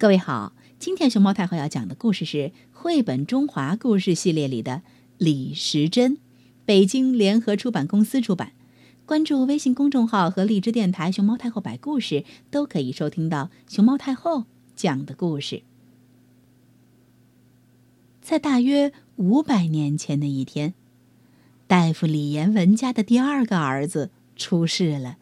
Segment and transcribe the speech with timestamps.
[0.00, 4.76] 各位好，今天熊猫太后要讲的故事是绘本中华故事系列里的
[5.18, 6.16] 《李时珍》，
[6.64, 8.52] 北京联合出版公司出版。
[9.04, 14.44] 关注微信公众号和荔枝电台“熊猫太后摆故事”，都可以收听到熊猫太后
[14.74, 15.64] 讲的故事。
[18.22, 20.72] 在大约五百年前的一天，
[21.66, 25.18] 大夫李延文家的第二个儿子出世了，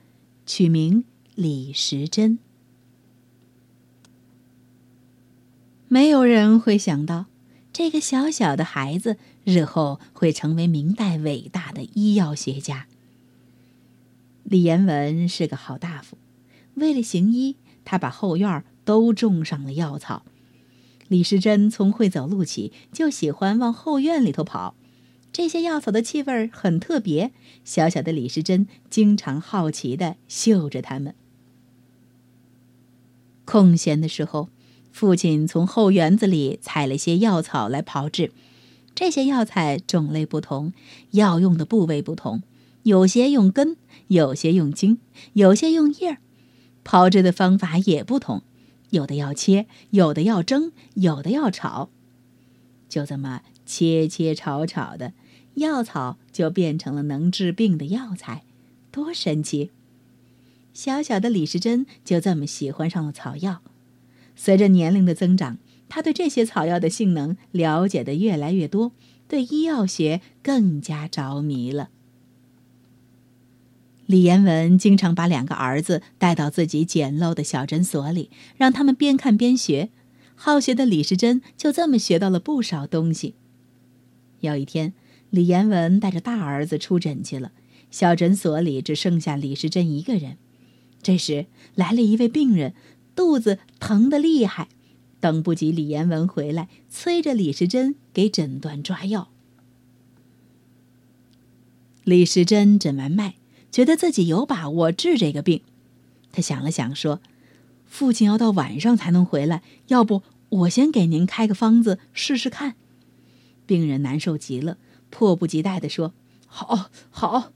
[0.46, 1.02] 取名
[1.34, 2.38] 李时珍。
[5.90, 7.26] 没有人会想到，
[7.72, 12.86] 这个小小的孩子日后会成为明代伟大的医药学家。
[14.44, 16.18] 李延文是个好大夫，
[16.74, 17.56] 为了行医，
[17.86, 20.24] 他把后院都种上了药草。
[21.08, 24.74] 李时珍从会走路起，就喜欢往后院里头跑。
[25.32, 27.32] 这些药草的气味很特别，
[27.64, 31.14] 小小的李时珍经常好奇地嗅着它们。
[33.46, 34.50] 空闲的时候。
[34.92, 38.32] 父亲从后园子里采了些药草来炮制，
[38.94, 40.72] 这些药材种类不同，
[41.12, 42.42] 药用的部位不同，
[42.82, 43.76] 有些用根，
[44.08, 44.98] 有些用茎，
[45.34, 46.18] 有些用叶儿，
[46.82, 48.42] 炮制的方法也不同，
[48.90, 51.90] 有的要切，有的要蒸，有的要炒。
[52.88, 55.12] 就这么切切炒炒的，
[55.54, 58.42] 药草就变成了能治病的药材，
[58.90, 59.70] 多神奇！
[60.72, 63.60] 小小的李时珍就这么喜欢上了草药。
[64.40, 65.58] 随着年龄的增长，
[65.88, 68.92] 他对这些草药的性能了解的越来越多，
[69.26, 71.90] 对医药学更加着迷了。
[74.06, 79.90] 李延文经常把两个儿子带到自己简陋的小诊所里，让他们边看边学。
[80.36, 83.34] 好学的李时珍就这么学到了不少东西。
[84.38, 84.94] 有一天，
[85.30, 87.50] 李延文带着大儿子出诊去了，
[87.90, 90.36] 小诊所里只剩下李时珍一个人。
[91.02, 92.72] 这时，来了一位病人。
[93.18, 94.68] 肚子疼得厉害，
[95.18, 99.28] 等不及李延文回来，催着李时珍给诊断抓药。
[102.04, 103.34] 李时珍诊完脉，
[103.72, 105.62] 觉得自己有把握治这个病。
[106.30, 107.20] 他想了想，说
[107.86, 112.76] ：“父亲要到晚上才能回来，要不我先给您开个方子试试看。”
[113.66, 114.78] 病人难受极了，
[115.10, 116.14] 迫不及待地说
[116.46, 117.52] ：“好，好。”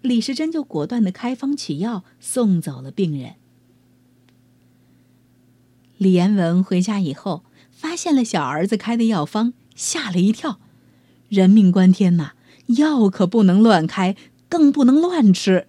[0.00, 3.34] 李时珍就果断的开方取药，送走了病人。
[5.98, 10.58] 李延文回家以后，发现了小儿子开的药方，吓了一跳。
[11.28, 12.32] 人命关天呐，
[12.66, 14.14] 药可不能乱开，
[14.48, 15.66] 更不能乱吃。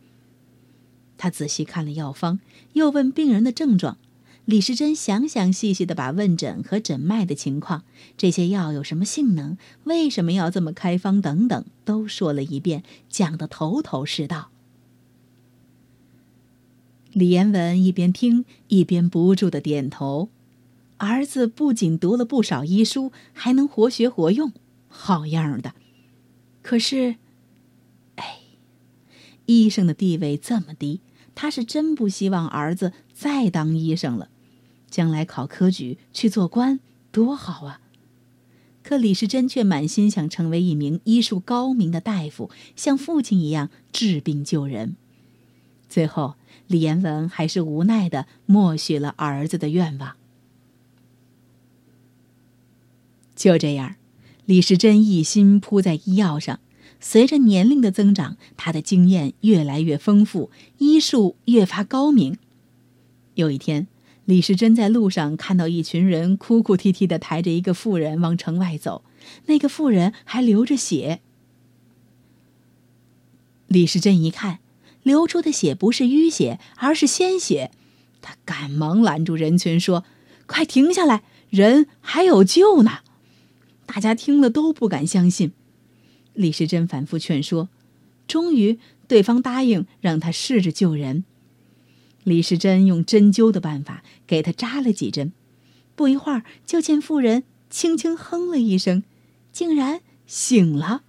[1.18, 2.40] 他仔细看了药方，
[2.74, 3.98] 又问病人的症状。
[4.46, 7.84] 李时珍详详细细的把问诊和诊脉的情况，
[8.18, 14.50] 这些药有什么性能，为什么要这么开方等等，都说了一遍，讲得头头是道。
[17.14, 20.30] 李延文一边听一边不住的点头，
[20.98, 24.52] 儿子不仅读了不少医书，还能活学活用，
[24.88, 25.74] 好样的。
[26.62, 27.16] 可是，
[28.16, 28.40] 哎，
[29.46, 31.02] 医生的地位这么低，
[31.34, 34.30] 他是真不希望儿子再当医生了，
[34.90, 36.80] 将来考科举去做官
[37.12, 37.82] 多好啊！
[38.84, 44.96] 可李时珍却满心想成为一名医术高明的大夫，像父亲一样治病救人。
[45.90, 46.36] 最后。
[46.68, 50.18] 李延文还是无奈的默许了儿子的愿望。
[53.38, 53.96] 就这样，
[54.46, 56.60] 李时珍一心扑在医药上。
[57.00, 62.38] 随着年龄的增长，他的经验越来越丰富，医术越发高明。
[63.36, 63.88] 有一天，
[64.26, 69.06] 李时珍在路上看到一群人哭哭啼啼的抬着一个妇人往城外走，
[69.46, 71.22] 那个妇人还流着血。
[73.68, 74.60] 李时珍一看。
[75.08, 77.72] 流出的血不是淤血，而是鲜血。
[78.22, 80.04] 他赶忙拦住人群，说
[80.46, 83.00] ：“快停下来，人还有救呢！”
[83.88, 85.54] 大家听了都不敢相信。
[86.34, 87.70] 李时珍反复劝说，
[88.28, 91.24] 终于对方答应让他试着救人。
[92.24, 95.32] 李时珍用针灸的办法给他扎了几针，
[95.96, 99.04] 不一会儿就见妇人轻轻哼了一声，
[99.54, 101.04] 竟然醒了。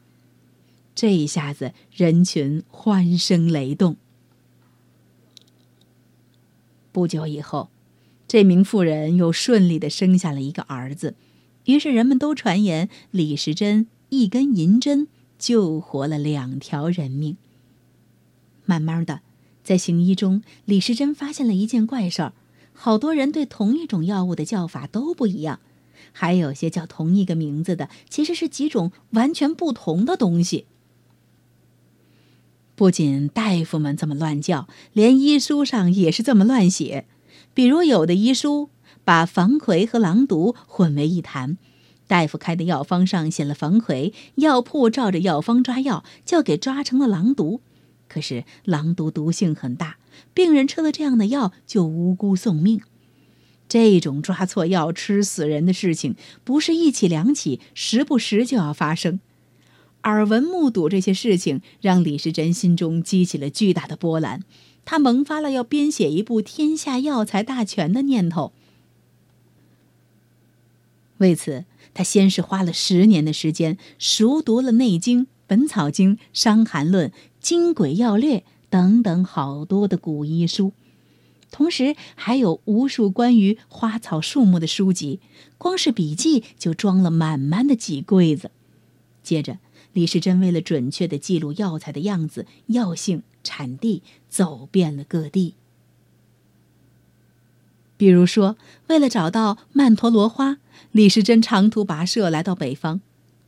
[1.01, 3.97] 这一下子，人群欢声雷动。
[6.91, 7.69] 不久以后，
[8.27, 11.15] 这名妇人又顺利的生下了一个儿子，
[11.67, 15.07] 于是人们都传言李时珍一根银针
[15.39, 17.37] 救活了两条人命。
[18.65, 19.21] 慢慢的，
[19.63, 22.33] 在行医中，李时珍发现了一件怪事儿：
[22.73, 25.61] 好多人对同一种药物的叫法都不一样，
[26.11, 30.67] 还有些叫同一个名字的，其实是几种完全不同的东西。
[32.79, 37.07] 不仅大夫们这么乱叫，连医书上也是这么乱写。
[37.53, 38.71] 比如，有的医书
[39.03, 41.59] 把防葵和狼毒混为一谈。
[42.07, 47.61] 大夫开的药方上写了防葵，药铺照着药方抓药，就给抓成了狼毒。
[48.07, 49.97] 可是狼毒毒性很大，
[50.33, 52.81] 病人吃了这样的药就无辜送命。
[53.69, 56.15] 这种抓错药吃死人的事情，
[56.45, 59.19] 不是一起两起，时不时就要发生。
[60.05, 64.43] 耳闻目睹这些事情，让李时珍心中激起了巨大的波澜，
[64.85, 68.53] 他萌发了要编写一部《天下药材大全》的念头。
[71.19, 71.65] 为此，
[71.95, 77.09] 他先是花了十年的时间，熟读了《内经》《本草经》《伤寒论》
[77.41, 78.39] 《金匮要略》
[78.71, 80.73] 等等好多的古医书，
[81.51, 85.19] 同时还有无数关于花草树木的书籍，
[85.59, 88.53] 光是笔记就装了满满的几柜子。
[89.25, 89.59] 接着，
[89.99, 95.55] 李时珍为了准确地记录药材的样子、药性、产地，走遍了各地。
[97.97, 98.57] 比如说，
[98.87, 100.59] 为了找到曼陀罗花，
[100.93, 103.01] 李时珍长途跋涉来到北方。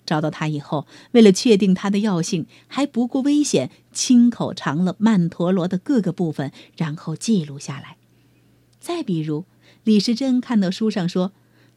[0.05, 7.97] 找到它以后，为了确定它的药性，还不顾危险，亲口尝了曼陀罗的各个部分，然后记录下来。
[8.81, 9.45] 再比如，
[9.85, 11.31] 李时珍看到书上说，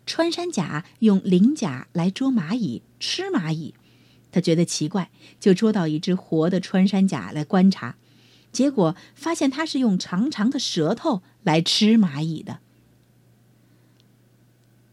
[0.08, 3.76] 穿山甲用鳞甲来捉蚂蚁，吃蚂蚁。
[4.34, 7.98] 他觉得奇怪，就捉到一只活的穿山甲来观察，
[8.52, 12.58] 结果发现它是用长长的舌头来吃蚂蚁的。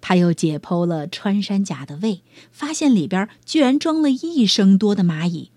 [0.03, 2.21] 他又解剖了穿山甲的胃，
[2.53, 5.51] 发现里边居然装了一升多的蚂蚁。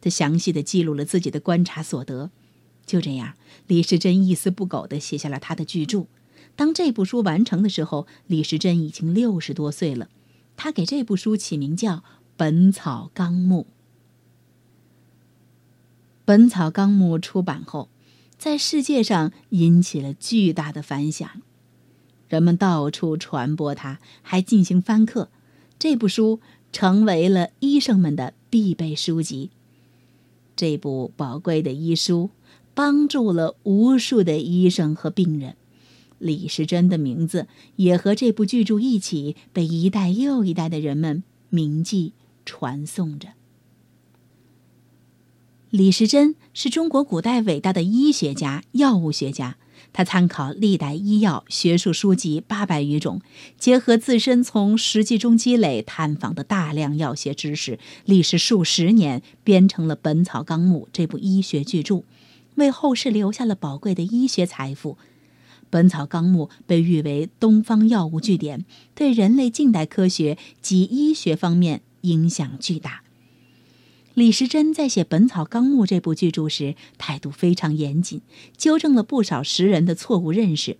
[0.00, 2.30] 他详细的记录了自己的观察所得。
[2.86, 3.34] 就这样，
[3.66, 6.06] 李时珍一丝不苟的写下了他的巨著。
[6.54, 10.08] 当这部书完成的时候，李时珍已经六十多岁了。
[10.56, 11.96] 他给这部书起名叫。
[12.40, 13.58] 《本草纲目》。
[16.24, 17.90] 《本草纲目》出版后，
[18.38, 21.28] 在世界上引起了巨大的反响，
[22.30, 25.28] 人们到处传播它，还进行翻刻。
[25.78, 26.40] 这部书
[26.72, 29.50] 成为了医生们的必备书籍。
[30.56, 32.30] 这部宝贵的医书
[32.72, 35.56] 帮助了无数的医生和病人。
[36.16, 37.46] 李时珍的名字
[37.76, 42.14] 也和这部巨著一起被一代又一代的人们铭记。
[42.50, 43.28] 传颂着。
[45.70, 49.56] 李时珍是中国古代伟大的医学家、药物学家。
[49.92, 53.20] 他参考历代医药学术书籍八百余种，
[53.56, 62.02] 结合自身从实际中积累、探访的大量药学知识，历时数十年，编成了《本草纲目》这部医学巨著，
[62.56, 64.94] 为后世留下了宝贵的医学财富。
[65.70, 68.64] 《本草纲目》被誉为东方药物据典，
[68.94, 71.82] 对人类近代科学及医学方面。
[72.02, 73.02] 影响巨大。
[74.14, 78.20] 李时珍在写《本草纲目》这部巨著时，态度非常严谨，
[78.56, 80.78] 纠正了不少时人的错误认识。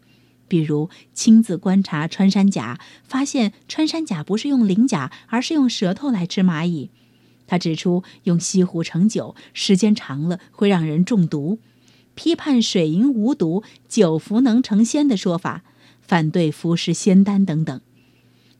[0.49, 6.91] 比如，亲自观察穿山甲，发现穿山甲不是用鳞甲，而是用舌头来吃蚂蚁。
[7.47, 11.61] 他指出，用西湖盛酒，时间长了会让人中毒，
[12.17, 15.63] 批判水银无毒，酒服能成仙的说法，
[16.01, 17.81] 反对服食仙丹等等。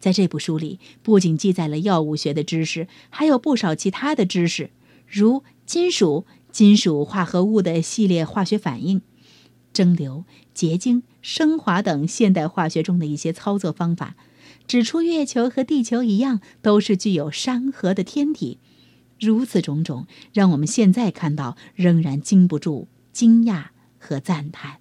[0.01, 4.71] 在这部书里，不仅记载了药物学的知识，还有不少其他的知识，
[5.07, 9.03] 如金属、金属化合物的系列化学反应、
[9.73, 10.25] 蒸馏、
[10.55, 14.17] 结晶、升华等现代化学中的一些操作方法，
[14.67, 18.59] 指出月球和地球一样，都是具有山河的天体。
[19.21, 23.67] 如此种种，让我们现在看到仍然经不住惊讶
[23.99, 24.80] 和赞叹。